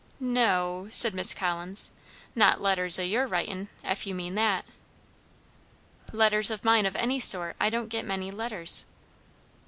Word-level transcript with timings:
"N 0.19 0.35
o," 0.35 0.87
said 0.89 1.13
Miss 1.13 1.31
Collins; 1.31 1.91
"not 2.33 2.59
letters 2.59 2.97
o' 2.97 3.03
your 3.03 3.27
writin,' 3.27 3.69
ef 3.83 4.07
you 4.07 4.15
mean 4.15 4.33
that." 4.33 4.65
"Letters 6.11 6.49
of 6.49 6.65
mine 6.65 6.87
of 6.87 6.95
any 6.95 7.19
sort. 7.19 7.55
I 7.59 7.69
don't 7.69 7.87
get 7.87 8.03
many 8.03 8.31
letters." 8.31 8.85